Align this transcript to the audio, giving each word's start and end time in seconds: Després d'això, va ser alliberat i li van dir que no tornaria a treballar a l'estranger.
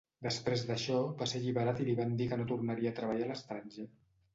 Després 0.27 0.63
d'això, 0.69 0.97
va 1.21 1.29
ser 1.33 1.43
alliberat 1.43 1.85
i 1.85 1.87
li 1.91 1.95
van 2.03 2.19
dir 2.25 2.31
que 2.35 2.43
no 2.43 2.51
tornaria 2.57 2.95
a 2.97 3.01
treballar 3.03 3.33
a 3.33 3.35
l'estranger. 3.35 3.93